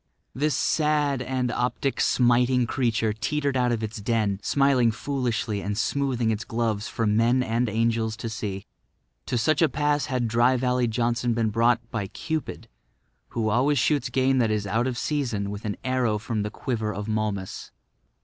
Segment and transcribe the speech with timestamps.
[0.33, 6.31] This sad and optic smiting creature teetered out of its den, smiling foolishly and smoothing
[6.31, 8.65] its gloves for men and angels to see.
[9.27, 12.67] To such a pass had Dry Valley Johnson been brought by Cupid,
[13.27, 16.91] who always shoots game that is out of season with an arrow from the quiver
[16.91, 17.69] of Momus.